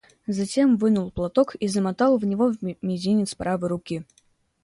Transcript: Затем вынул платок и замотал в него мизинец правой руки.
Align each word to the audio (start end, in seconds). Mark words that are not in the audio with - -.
Затем 0.25 0.77
вынул 0.77 1.11
платок 1.11 1.53
и 1.53 1.67
замотал 1.67 2.17
в 2.17 2.25
него 2.25 2.51
мизинец 2.81 3.35
правой 3.35 3.69
руки. 3.69 4.03